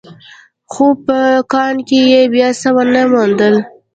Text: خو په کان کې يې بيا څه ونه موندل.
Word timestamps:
خو 0.71 0.85
په 1.05 1.17
کان 1.51 1.75
کې 1.87 1.99
يې 2.11 2.21
بيا 2.33 2.49
څه 2.61 2.69
ونه 2.75 3.01
موندل. 3.11 3.55